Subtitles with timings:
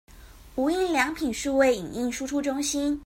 [0.55, 2.99] 無印良品數位影印輸出中心